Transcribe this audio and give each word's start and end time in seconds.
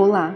Olá, 0.00 0.32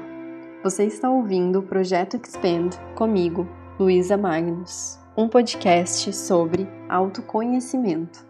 você 0.60 0.86
está 0.86 1.08
ouvindo 1.08 1.60
o 1.60 1.62
Projeto 1.62 2.16
Expand 2.16 2.70
comigo, 2.96 3.46
Luísa 3.78 4.16
Magnus, 4.16 4.98
um 5.16 5.28
podcast 5.28 6.12
sobre 6.12 6.68
autoconhecimento. 6.88 8.26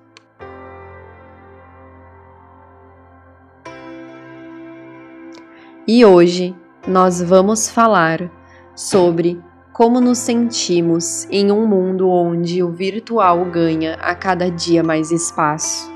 E 5.88 6.04
hoje 6.04 6.54
nós 6.86 7.22
vamos 7.22 7.66
falar 7.66 8.30
sobre 8.76 9.40
como 9.72 10.02
nos 10.02 10.18
sentimos 10.18 11.26
em 11.30 11.50
um 11.50 11.66
mundo 11.66 12.10
onde 12.10 12.62
o 12.62 12.70
virtual 12.70 13.42
ganha 13.46 13.94
a 13.94 14.14
cada 14.14 14.50
dia 14.50 14.82
mais 14.82 15.10
espaço. 15.10 15.91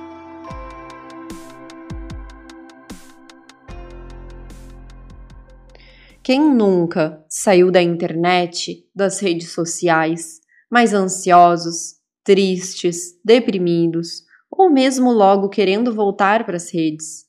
Quem 6.27 6.41
nunca 6.41 7.25
saiu 7.29 7.71
da 7.71 7.81
internet, 7.81 8.85
das 8.93 9.21
redes 9.21 9.53
sociais, 9.53 10.41
mais 10.69 10.93
ansiosos, 10.93 12.01
tristes, 12.25 13.17
deprimidos, 13.25 14.25
ou 14.51 14.69
mesmo 14.69 15.13
logo 15.13 15.49
querendo 15.49 15.95
voltar 15.95 16.45
para 16.45 16.57
as 16.57 16.75
redes? 16.75 17.27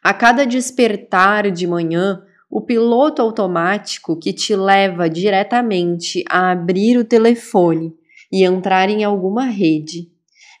A 0.00 0.14
cada 0.14 0.46
despertar 0.46 1.50
de 1.50 1.66
manhã, 1.66 2.22
o 2.48 2.60
piloto 2.60 3.20
automático 3.20 4.16
que 4.20 4.32
te 4.32 4.54
leva 4.54 5.10
diretamente 5.10 6.22
a 6.30 6.52
abrir 6.52 6.96
o 6.96 7.04
telefone 7.04 7.92
e 8.30 8.44
entrar 8.44 8.88
em 8.88 9.02
alguma 9.02 9.46
rede, 9.46 10.12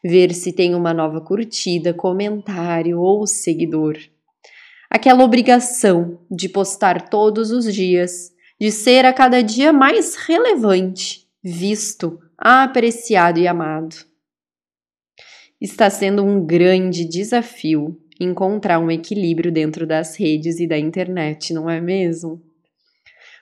ver 0.02 0.34
se 0.34 0.52
tem 0.52 0.74
uma 0.74 0.92
nova 0.92 1.20
curtida, 1.20 1.94
comentário 1.94 2.98
ou 2.98 3.24
seguidor 3.24 3.98
aquela 4.94 5.24
obrigação 5.24 6.20
de 6.30 6.48
postar 6.48 7.08
todos 7.08 7.50
os 7.50 7.74
dias, 7.74 8.32
de 8.60 8.70
ser 8.70 9.04
a 9.04 9.12
cada 9.12 9.42
dia 9.42 9.72
mais 9.72 10.14
relevante, 10.14 11.28
visto, 11.42 12.20
apreciado 12.38 13.40
e 13.40 13.48
amado. 13.48 13.96
Está 15.60 15.90
sendo 15.90 16.24
um 16.24 16.46
grande 16.46 17.04
desafio 17.04 18.00
encontrar 18.20 18.78
um 18.78 18.88
equilíbrio 18.88 19.50
dentro 19.50 19.84
das 19.84 20.14
redes 20.14 20.60
e 20.60 20.66
da 20.68 20.78
internet, 20.78 21.52
não 21.52 21.68
é 21.68 21.80
mesmo? 21.80 22.40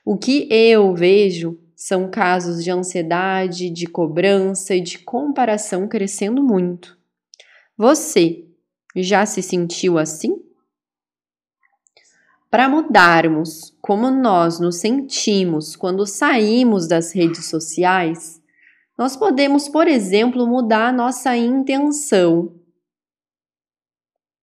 O 0.07 0.17
que 0.17 0.49
eu 0.51 0.95
vejo 0.95 1.61
são 1.77 2.11
casos 2.11 2.65
de 2.65 2.71
ansiedade, 2.71 3.69
de 3.69 3.87
cobrança 3.87 4.75
e 4.75 4.81
de 4.81 5.01
comparação 5.01 5.87
crescendo 5.87 6.43
muito. 6.43 6.97
Você 7.77 8.47
já 8.97 9.27
se 9.27 9.43
sentiu 9.43 9.99
assim? 9.99 10.51
Para 12.53 12.69
mudarmos 12.69 13.75
como 13.81 14.11
nós 14.11 14.61
nos 14.61 14.77
sentimos 14.77 15.75
quando 15.75 16.07
saímos 16.07 16.87
das 16.87 17.11
redes 17.11 17.47
sociais, 17.47 18.43
nós 18.99 19.17
podemos, 19.17 19.71
por 19.71 19.89
exemplo, 19.89 20.47
mudar 20.47 20.93
nossa 20.93 21.35
intenção 21.35 22.55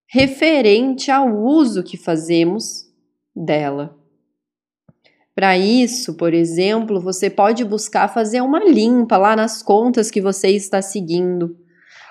referente 0.07 1.11
ao 1.11 1.37
uso 1.37 1.83
que 1.83 1.97
fazemos 1.97 2.91
dela. 3.35 3.95
Para 5.35 5.55
isso, 5.55 6.15
por 6.15 6.33
exemplo, 6.33 6.99
você 6.99 7.30
pode 7.30 7.63
buscar 7.63 8.07
fazer 8.07 8.41
uma 8.41 8.57
limpa 8.57 9.17
lá 9.17 9.35
nas 9.35 9.61
contas 9.61 10.09
que 10.09 10.19
você 10.19 10.49
está 10.49 10.81
seguindo 10.81 11.58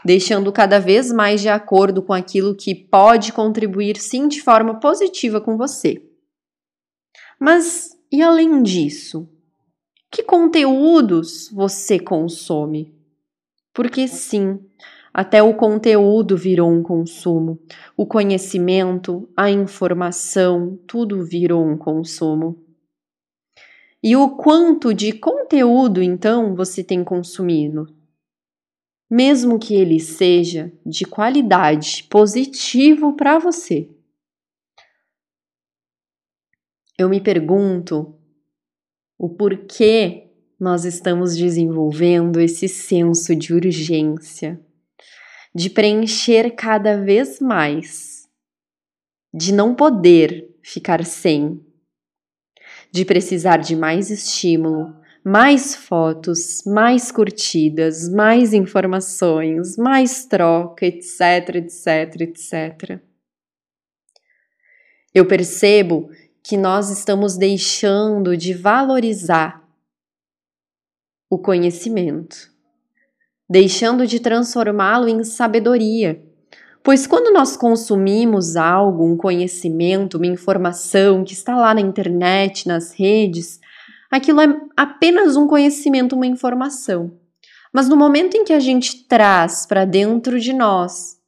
deixando 0.04 0.52
cada 0.52 0.78
vez 0.78 1.12
mais 1.12 1.40
de 1.40 1.48
acordo 1.48 2.02
com 2.02 2.12
aquilo 2.12 2.54
que 2.54 2.74
pode 2.74 3.32
contribuir 3.32 3.96
sim 3.96 4.28
de 4.28 4.40
forma 4.42 4.78
positiva 4.78 5.40
com 5.40 5.56
você. 5.56 6.02
Mas 7.38 7.96
e 8.10 8.22
além 8.22 8.62
disso? 8.62 9.28
Que 10.10 10.22
conteúdos 10.22 11.50
você 11.52 11.98
consome? 11.98 12.94
Porque 13.74 14.08
sim, 14.08 14.58
até 15.12 15.42
o 15.42 15.54
conteúdo 15.54 16.36
virou 16.36 16.70
um 16.70 16.82
consumo. 16.82 17.58
O 17.96 18.06
conhecimento, 18.06 19.28
a 19.36 19.50
informação, 19.50 20.78
tudo 20.86 21.24
virou 21.24 21.66
um 21.66 21.76
consumo. 21.76 22.64
E 24.02 24.16
o 24.16 24.36
quanto 24.36 24.94
de 24.94 25.12
conteúdo 25.12 26.02
então 26.02 26.54
você 26.54 26.82
tem 26.82 27.04
consumido? 27.04 27.86
Mesmo 29.10 29.58
que 29.58 29.74
ele 29.74 29.98
seja 29.98 30.72
de 30.84 31.04
qualidade, 31.04 32.04
positivo 32.10 33.14
para 33.14 33.38
você. 33.38 33.88
Eu 36.98 37.08
me 37.08 37.20
pergunto 37.20 38.14
o 39.16 39.28
porquê 39.28 40.30
nós 40.58 40.84
estamos 40.84 41.36
desenvolvendo 41.36 42.40
esse 42.40 42.68
senso 42.68 43.34
de 43.34 43.54
urgência, 43.54 44.60
de 45.54 45.70
preencher 45.70 46.50
cada 46.56 47.00
vez 47.00 47.40
mais, 47.40 48.28
de 49.32 49.52
não 49.52 49.74
poder 49.74 50.56
ficar 50.62 51.04
sem, 51.04 51.64
de 52.90 53.04
precisar 53.04 53.58
de 53.58 53.76
mais 53.76 54.10
estímulo, 54.10 54.94
mais 55.28 55.74
fotos, 55.74 56.62
mais 56.64 57.12
curtidas, 57.12 58.08
mais 58.08 58.54
informações, 58.54 59.76
mais 59.76 60.24
troca, 60.24 60.86
etc, 60.86 61.56
etc, 61.56 62.20
etc. 62.22 63.00
Eu 65.14 65.26
percebo 65.26 66.08
que 66.42 66.56
nós 66.56 66.88
estamos 66.88 67.36
deixando 67.36 68.38
de 68.38 68.54
valorizar 68.54 69.62
o 71.28 71.38
conhecimento, 71.38 72.50
deixando 73.50 74.06
de 74.06 74.20
transformá-lo 74.20 75.08
em 75.08 75.22
sabedoria. 75.24 76.24
Pois 76.82 77.06
quando 77.06 77.34
nós 77.34 77.54
consumimos 77.54 78.56
algo, 78.56 79.04
um 79.04 79.14
conhecimento, 79.14 80.16
uma 80.16 80.26
informação 80.26 81.22
que 81.22 81.34
está 81.34 81.54
lá 81.54 81.74
na 81.74 81.82
internet, 81.82 82.66
nas 82.66 82.92
redes, 82.92 83.60
aquilo 84.10 84.40
é 84.40 84.60
apenas 84.76 85.36
um 85.36 85.46
conhecimento, 85.46 86.14
uma 86.14 86.26
informação. 86.26 87.18
Mas 87.72 87.88
no 87.88 87.96
momento 87.96 88.36
em 88.36 88.44
que 88.44 88.52
a 88.52 88.60
gente 88.60 89.06
traz 89.06 89.66
para 89.66 89.84
dentro 89.84 90.40
de 90.40 90.52
nós, 90.52 91.18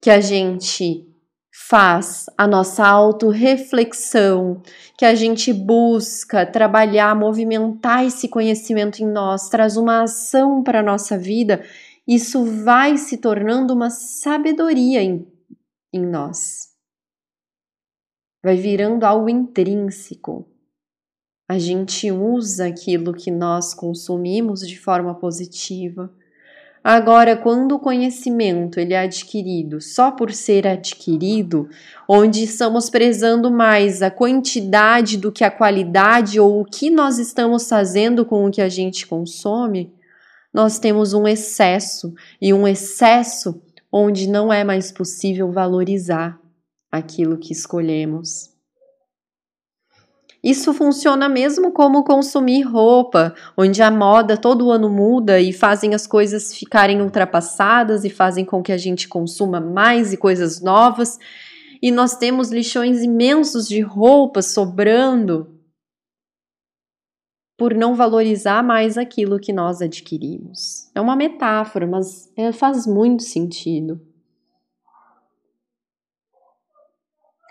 que 0.00 0.10
a 0.10 0.20
gente 0.20 1.06
faz 1.52 2.26
a 2.36 2.46
nossa 2.46 2.86
autorreflexão, 2.86 4.62
que 4.98 5.04
a 5.04 5.14
gente 5.14 5.52
busca 5.52 6.44
trabalhar, 6.44 7.14
movimentar 7.14 8.04
esse 8.04 8.28
conhecimento 8.28 9.00
em 9.00 9.06
nós, 9.06 9.48
traz 9.48 9.76
uma 9.76 10.02
ação 10.02 10.62
para 10.62 10.80
a 10.80 10.82
nossa 10.82 11.16
vida, 11.16 11.64
isso 12.06 12.44
vai 12.44 12.96
se 12.96 13.18
tornando 13.18 13.72
uma 13.72 13.88
sabedoria 13.88 15.02
em, 15.02 15.26
em 15.92 16.04
nós. 16.04 16.70
Vai 18.42 18.56
virando 18.56 19.04
algo 19.04 19.28
intrínseco 19.28 20.49
a 21.50 21.58
gente 21.58 22.12
usa 22.12 22.68
aquilo 22.68 23.12
que 23.12 23.28
nós 23.28 23.74
consumimos 23.74 24.60
de 24.60 24.78
forma 24.78 25.16
positiva. 25.16 26.08
Agora, 26.82 27.36
quando 27.36 27.72
o 27.72 27.80
conhecimento 27.80 28.78
ele 28.78 28.94
é 28.94 29.00
adquirido 29.00 29.80
só 29.80 30.12
por 30.12 30.32
ser 30.32 30.64
adquirido, 30.64 31.68
onde 32.08 32.44
estamos 32.44 32.88
prezando 32.88 33.50
mais 33.50 34.00
a 34.00 34.12
quantidade 34.12 35.16
do 35.16 35.32
que 35.32 35.42
a 35.42 35.50
qualidade 35.50 36.38
ou 36.38 36.60
o 36.60 36.64
que 36.64 36.88
nós 36.88 37.18
estamos 37.18 37.68
fazendo 37.68 38.24
com 38.24 38.46
o 38.46 38.50
que 38.52 38.62
a 38.62 38.68
gente 38.68 39.04
consome, 39.04 39.92
nós 40.54 40.78
temos 40.78 41.14
um 41.14 41.26
excesso 41.26 42.14
e 42.40 42.54
um 42.54 42.64
excesso 42.64 43.60
onde 43.90 44.28
não 44.28 44.52
é 44.52 44.62
mais 44.62 44.92
possível 44.92 45.50
valorizar 45.50 46.38
aquilo 46.92 47.36
que 47.36 47.52
escolhemos. 47.52 48.49
Isso 50.42 50.72
funciona 50.72 51.28
mesmo 51.28 51.70
como 51.70 52.02
consumir 52.02 52.62
roupa, 52.62 53.34
onde 53.56 53.82
a 53.82 53.90
moda 53.90 54.38
todo 54.38 54.70
ano 54.70 54.88
muda 54.88 55.38
e 55.38 55.52
fazem 55.52 55.94
as 55.94 56.06
coisas 56.06 56.54
ficarem 56.54 57.02
ultrapassadas 57.02 58.04
e 58.04 58.10
fazem 58.10 58.44
com 58.44 58.62
que 58.62 58.72
a 58.72 58.78
gente 58.78 59.06
consuma 59.06 59.60
mais 59.60 60.14
e 60.14 60.16
coisas 60.16 60.60
novas. 60.62 61.18
E 61.82 61.90
nós 61.90 62.16
temos 62.16 62.50
lixões 62.50 63.02
imensos 63.02 63.68
de 63.68 63.80
roupas 63.80 64.46
sobrando 64.46 65.60
por 67.58 67.74
não 67.74 67.94
valorizar 67.94 68.62
mais 68.62 68.96
aquilo 68.96 69.38
que 69.38 69.52
nós 69.52 69.82
adquirimos. 69.82 70.90
É 70.94 71.00
uma 71.00 71.14
metáfora, 71.14 71.86
mas 71.86 72.32
é, 72.34 72.52
faz 72.52 72.86
muito 72.86 73.22
sentido. 73.22 74.00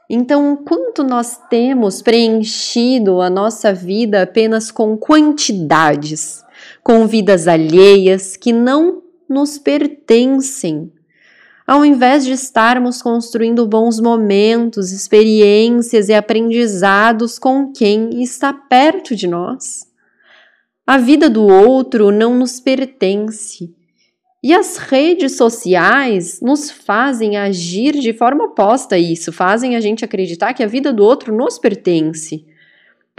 Então, 0.10 0.56
quanto 0.56 1.04
nós 1.04 1.40
temos 1.50 2.02
preenchido 2.02 3.22
a 3.22 3.30
nossa 3.30 3.72
vida 3.72 4.24
apenas 4.24 4.72
com 4.72 4.98
quantidades, 4.98 6.44
com 6.84 7.06
vidas 7.06 7.48
alheias 7.48 8.36
que 8.36 8.52
não 8.52 9.04
nos 9.30 9.60
pertencem? 9.60 10.92
ao 11.70 11.86
invés 11.86 12.26
de 12.26 12.32
estarmos 12.32 13.00
construindo 13.00 13.68
bons 13.68 14.00
momentos, 14.00 14.92
experiências 14.92 16.10
e 16.10 16.16
aprendizados 16.16 17.38
com 17.38 17.72
quem 17.72 18.24
está 18.24 18.52
perto 18.52 19.16
de 19.16 19.28
nós. 19.28 19.86
A 20.88 20.98
vida 20.98 21.30
do 21.30 21.44
outro 21.46 22.10
não 22.10 22.34
nos 22.34 22.60
pertence. 22.60 23.72
E 24.42 24.54
as 24.54 24.78
redes 24.78 25.36
sociais 25.36 26.40
nos 26.42 26.72
fazem 26.72 27.38
agir 27.38 27.94
de 27.94 28.14
forma 28.14 28.46
oposta 28.46 28.96
a 28.96 29.00
isso, 29.00 29.34
fazem 29.34 29.76
a 29.76 29.82
gente 29.82 30.06
acreditar 30.06 30.54
que 30.54 30.64
a 30.64 30.68
vida 30.68 30.94
do 30.94 31.04
outro 31.04 31.36
nos 31.36 31.60
pertence 31.60 32.46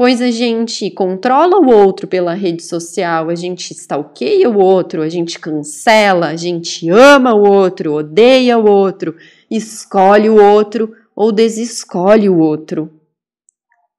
pois 0.01 0.23
a 0.23 0.31
gente 0.31 0.91
controla 0.91 1.59
o 1.59 1.71
outro 1.71 2.09
pela 2.09 2.33
rede 2.33 2.63
social, 2.63 3.29
a 3.29 3.35
gente 3.35 3.75
stalkeia 3.75 4.49
o 4.49 4.59
outro, 4.59 5.03
a 5.03 5.11
gente 5.11 5.39
cancela, 5.39 6.29
a 6.29 6.37
gente 6.37 6.89
ama 6.89 7.35
o 7.35 7.47
outro, 7.47 7.93
odeia 7.93 8.57
o 8.57 8.67
outro, 8.67 9.15
escolhe 9.51 10.31
o 10.31 10.43
outro 10.43 10.97
ou 11.15 11.31
desescolhe 11.31 12.31
o 12.31 12.39
outro. 12.39 12.91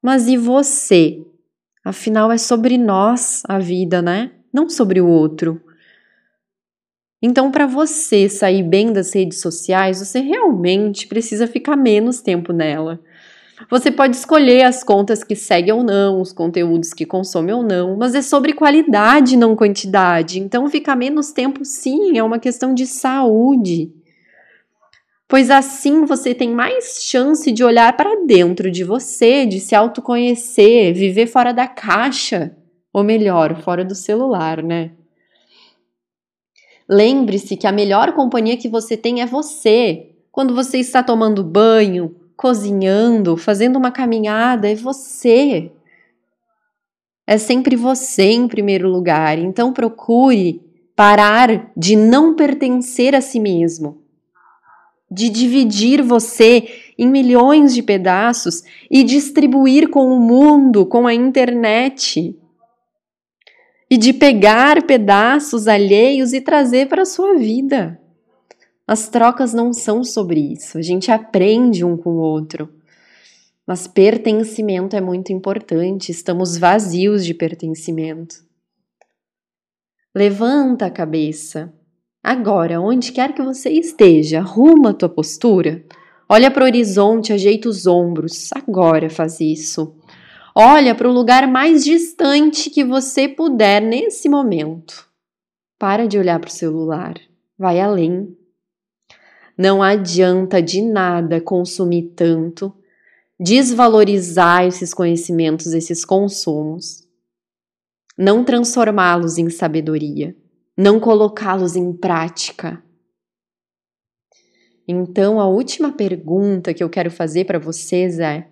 Mas 0.02 0.26
e 0.26 0.36
você? 0.36 1.24
Afinal, 1.84 2.32
é 2.32 2.36
sobre 2.36 2.76
nós 2.76 3.44
a 3.48 3.60
vida, 3.60 4.02
né? 4.02 4.32
Não 4.52 4.68
sobre 4.68 5.00
o 5.00 5.06
outro. 5.06 5.62
Então, 7.22 7.52
para 7.52 7.66
você 7.66 8.28
sair 8.28 8.64
bem 8.64 8.92
das 8.92 9.14
redes 9.14 9.40
sociais, 9.40 10.00
você 10.00 10.18
realmente 10.18 11.06
precisa 11.06 11.46
ficar 11.46 11.76
menos 11.76 12.20
tempo 12.20 12.52
nela. 12.52 12.98
Você 13.70 13.92
pode 13.92 14.16
escolher 14.16 14.64
as 14.64 14.82
contas 14.82 15.22
que 15.22 15.36
segue 15.36 15.70
ou 15.70 15.84
não, 15.84 16.20
os 16.20 16.32
conteúdos 16.32 16.92
que 16.92 17.06
consome 17.06 17.52
ou 17.52 17.62
não, 17.62 17.96
mas 17.96 18.12
é 18.16 18.20
sobre 18.20 18.52
qualidade, 18.52 19.36
não 19.36 19.54
quantidade. 19.54 20.40
Então, 20.40 20.68
ficar 20.68 20.96
menos 20.96 21.30
tempo, 21.30 21.64
sim, 21.64 22.18
é 22.18 22.22
uma 22.24 22.40
questão 22.40 22.74
de 22.74 22.86
saúde. 22.86 23.92
Pois 25.28 25.48
assim 25.48 26.04
você 26.04 26.34
tem 26.34 26.50
mais 26.50 27.04
chance 27.04 27.50
de 27.52 27.64
olhar 27.64 27.96
para 27.96 28.26
dentro 28.26 28.70
de 28.70 28.84
você, 28.84 29.46
de 29.46 29.60
se 29.60 29.74
autoconhecer, 29.74 30.92
viver 30.92 31.26
fora 31.26 31.52
da 31.52 31.66
caixa, 31.66 32.54
ou 32.92 33.02
melhor, 33.02 33.62
fora 33.62 33.82
do 33.84 33.94
celular, 33.94 34.62
né? 34.62 34.90
Lembre-se 36.92 37.56
que 37.56 37.66
a 37.66 37.72
melhor 37.72 38.12
companhia 38.12 38.54
que 38.54 38.68
você 38.68 38.98
tem 38.98 39.22
é 39.22 39.26
você. 39.26 40.10
Quando 40.30 40.54
você 40.54 40.76
está 40.76 41.02
tomando 41.02 41.42
banho, 41.42 42.14
cozinhando, 42.36 43.34
fazendo 43.34 43.76
uma 43.76 43.90
caminhada, 43.90 44.70
é 44.70 44.74
você. 44.74 45.72
É 47.26 47.38
sempre 47.38 47.76
você 47.76 48.24
em 48.24 48.46
primeiro 48.46 48.90
lugar. 48.90 49.38
Então 49.38 49.72
procure 49.72 50.60
parar 50.94 51.72
de 51.74 51.96
não 51.96 52.36
pertencer 52.36 53.14
a 53.14 53.22
si 53.22 53.40
mesmo, 53.40 54.02
de 55.10 55.30
dividir 55.30 56.02
você 56.02 56.92
em 56.98 57.08
milhões 57.08 57.72
de 57.72 57.82
pedaços 57.82 58.62
e 58.90 59.02
distribuir 59.02 59.88
com 59.88 60.14
o 60.14 60.20
mundo, 60.20 60.84
com 60.84 61.06
a 61.06 61.14
internet. 61.14 62.38
E 63.92 63.98
de 63.98 64.14
pegar 64.14 64.86
pedaços 64.86 65.68
alheios 65.68 66.32
e 66.32 66.40
trazer 66.40 66.88
para 66.88 67.02
a 67.02 67.04
sua 67.04 67.36
vida. 67.36 68.00
As 68.86 69.10
trocas 69.10 69.52
não 69.52 69.70
são 69.70 70.02
sobre 70.02 70.40
isso, 70.40 70.78
a 70.78 70.80
gente 70.80 71.10
aprende 71.10 71.84
um 71.84 71.94
com 71.94 72.12
o 72.12 72.20
outro. 72.22 72.72
Mas 73.66 73.86
pertencimento 73.86 74.96
é 74.96 75.00
muito 75.02 75.30
importante, 75.30 76.10
estamos 76.10 76.56
vazios 76.56 77.22
de 77.22 77.34
pertencimento. 77.34 78.36
Levanta 80.14 80.86
a 80.86 80.90
cabeça. 80.90 81.70
Agora, 82.22 82.80
onde 82.80 83.12
quer 83.12 83.34
que 83.34 83.42
você 83.42 83.68
esteja, 83.68 84.38
arruma 84.38 84.92
a 84.92 84.94
tua 84.94 85.10
postura. 85.10 85.84
Olha 86.26 86.50
para 86.50 86.62
o 86.62 86.66
horizonte, 86.66 87.30
ajeita 87.30 87.68
os 87.68 87.86
ombros. 87.86 88.48
Agora 88.54 89.10
faz 89.10 89.38
isso. 89.38 89.94
Olha 90.54 90.94
para 90.94 91.08
o 91.08 91.12
lugar 91.12 91.46
mais 91.48 91.82
distante 91.82 92.68
que 92.68 92.84
você 92.84 93.26
puder 93.26 93.80
nesse 93.80 94.28
momento. 94.28 95.08
Para 95.78 96.06
de 96.06 96.18
olhar 96.18 96.38
para 96.38 96.48
o 96.48 96.52
celular. 96.52 97.14
Vai 97.58 97.80
além. 97.80 98.36
Não 99.56 99.82
adianta 99.82 100.60
de 100.60 100.82
nada 100.82 101.40
consumir 101.40 102.12
tanto, 102.14 102.74
desvalorizar 103.38 104.66
esses 104.66 104.92
conhecimentos, 104.92 105.72
esses 105.72 106.04
consumos, 106.04 107.06
não 108.16 108.44
transformá-los 108.44 109.38
em 109.38 109.48
sabedoria, 109.50 110.36
não 110.76 111.00
colocá-los 111.00 111.76
em 111.76 111.92
prática. 111.92 112.82
Então, 114.86 115.40
a 115.40 115.46
última 115.46 115.92
pergunta 115.92 116.74
que 116.74 116.82
eu 116.82 116.90
quero 116.90 117.10
fazer 117.10 117.44
para 117.44 117.58
vocês 117.58 118.18
é: 118.18 118.51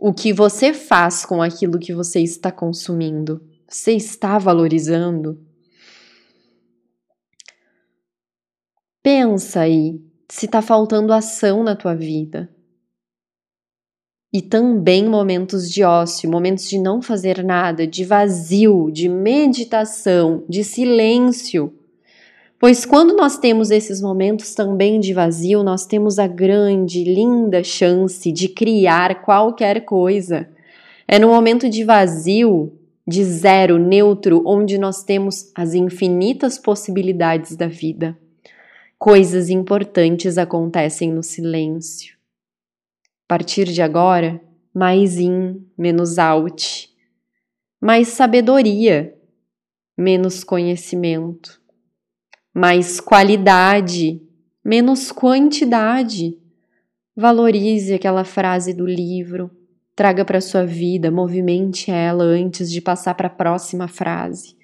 o 0.00 0.14
que 0.14 0.32
você 0.32 0.72
faz 0.72 1.26
com 1.26 1.42
aquilo 1.42 1.78
que 1.78 1.92
você 1.92 2.20
está 2.20 2.50
consumindo? 2.50 3.46
Você 3.68 3.92
está 3.92 4.38
valorizando? 4.38 5.38
Pensa 9.02 9.60
aí 9.60 10.00
se 10.26 10.46
está 10.46 10.62
faltando 10.62 11.12
ação 11.12 11.62
na 11.62 11.76
tua 11.76 11.94
vida. 11.94 12.48
E 14.32 14.40
também 14.40 15.06
momentos 15.06 15.70
de 15.70 15.84
ócio, 15.84 16.30
momentos 16.30 16.68
de 16.68 16.78
não 16.78 17.02
fazer 17.02 17.44
nada, 17.44 17.86
de 17.86 18.04
vazio, 18.04 18.90
de 18.90 19.08
meditação, 19.08 20.44
de 20.48 20.64
silêncio. 20.64 21.76
Pois 22.60 22.84
quando 22.84 23.16
nós 23.16 23.38
temos 23.38 23.70
esses 23.70 24.02
momentos 24.02 24.54
também 24.54 25.00
de 25.00 25.14
vazio, 25.14 25.62
nós 25.62 25.86
temos 25.86 26.18
a 26.18 26.26
grande, 26.26 27.02
linda 27.04 27.64
chance 27.64 28.30
de 28.30 28.48
criar 28.48 29.22
qualquer 29.22 29.86
coisa. 29.86 30.46
É 31.08 31.18
no 31.18 31.28
momento 31.28 31.70
de 31.70 31.82
vazio, 31.84 32.78
de 33.08 33.24
zero, 33.24 33.78
neutro, 33.78 34.42
onde 34.44 34.76
nós 34.76 35.02
temos 35.02 35.50
as 35.54 35.72
infinitas 35.72 36.58
possibilidades 36.58 37.56
da 37.56 37.66
vida. 37.66 38.14
Coisas 38.98 39.48
importantes 39.48 40.36
acontecem 40.36 41.10
no 41.10 41.22
silêncio. 41.22 42.14
A 43.24 43.26
partir 43.26 43.64
de 43.64 43.80
agora, 43.80 44.38
mais 44.74 45.18
in, 45.18 45.64
menos 45.78 46.18
out. 46.18 46.90
Mais 47.80 48.08
sabedoria, 48.08 49.16
menos 49.96 50.44
conhecimento. 50.44 51.59
Mais 52.60 53.00
qualidade, 53.00 54.20
menos 54.62 55.10
quantidade. 55.10 56.36
Valorize 57.16 57.94
aquela 57.94 58.22
frase 58.22 58.74
do 58.74 58.84
livro, 58.84 59.50
traga 59.96 60.26
para 60.26 60.42
sua 60.42 60.66
vida, 60.66 61.10
movimente 61.10 61.90
ela 61.90 62.22
antes 62.22 62.70
de 62.70 62.82
passar 62.82 63.14
para 63.14 63.28
a 63.28 63.30
próxima 63.30 63.88
frase. 63.88 64.58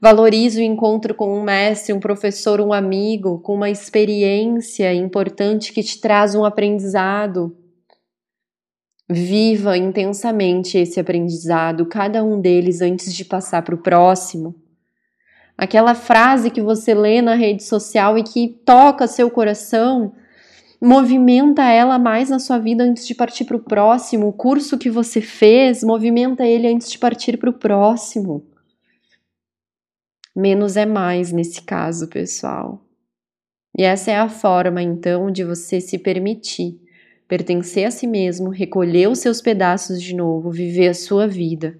Valorize 0.00 0.58
o 0.58 0.64
encontro 0.64 1.14
com 1.14 1.38
um 1.38 1.42
mestre, 1.42 1.92
um 1.92 2.00
professor, 2.00 2.62
um 2.62 2.72
amigo, 2.72 3.40
com 3.40 3.56
uma 3.56 3.68
experiência 3.68 4.94
importante 4.94 5.70
que 5.70 5.82
te 5.82 6.00
traz 6.00 6.34
um 6.34 6.46
aprendizado. 6.46 7.54
Viva 9.06 9.76
intensamente 9.76 10.78
esse 10.78 10.98
aprendizado, 10.98 11.84
cada 11.84 12.24
um 12.24 12.40
deles 12.40 12.80
antes 12.80 13.12
de 13.12 13.22
passar 13.22 13.60
para 13.60 13.74
o 13.74 13.82
próximo. 13.82 14.54
Aquela 15.58 15.92
frase 15.92 16.52
que 16.52 16.62
você 16.62 16.94
lê 16.94 17.20
na 17.20 17.34
rede 17.34 17.64
social 17.64 18.16
e 18.16 18.22
que 18.22 18.60
toca 18.64 19.08
seu 19.08 19.28
coração, 19.28 20.14
movimenta 20.80 21.64
ela 21.64 21.98
mais 21.98 22.30
na 22.30 22.38
sua 22.38 22.58
vida 22.58 22.84
antes 22.84 23.04
de 23.04 23.12
partir 23.12 23.44
para 23.44 23.56
o 23.56 23.64
próximo. 23.64 24.28
O 24.28 24.32
curso 24.32 24.78
que 24.78 24.88
você 24.88 25.20
fez, 25.20 25.82
movimenta 25.82 26.46
ele 26.46 26.68
antes 26.68 26.88
de 26.88 26.96
partir 26.96 27.36
para 27.36 27.50
o 27.50 27.52
próximo. 27.52 28.46
Menos 30.34 30.76
é 30.76 30.86
mais 30.86 31.32
nesse 31.32 31.60
caso, 31.60 32.06
pessoal. 32.06 32.80
E 33.76 33.82
essa 33.82 34.12
é 34.12 34.16
a 34.16 34.28
forma, 34.28 34.80
então, 34.80 35.28
de 35.28 35.42
você 35.42 35.80
se 35.80 35.98
permitir 35.98 36.80
pertencer 37.26 37.84
a 37.84 37.90
si 37.90 38.06
mesmo, 38.06 38.48
recolher 38.48 39.06
os 39.08 39.18
seus 39.18 39.42
pedaços 39.42 40.00
de 40.00 40.14
novo, 40.14 40.50
viver 40.50 40.88
a 40.88 40.94
sua 40.94 41.26
vida. 41.26 41.78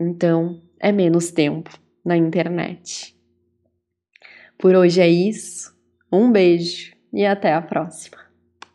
Então, 0.00 0.58
é 0.80 0.90
menos 0.90 1.30
tempo 1.30 1.81
na 2.04 2.16
internet. 2.16 3.16
Por 4.58 4.74
hoje 4.74 5.00
é 5.00 5.08
isso. 5.08 5.76
Um 6.10 6.30
beijo 6.30 6.94
e 7.12 7.26
até 7.26 7.52
a 7.52 7.60
próxima. 7.60 8.21